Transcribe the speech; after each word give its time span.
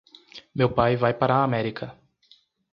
Meu 0.55 0.67
pai 0.73 0.95
vai 0.95 1.13
para 1.13 1.35
a 1.35 1.43
América. 1.43 1.95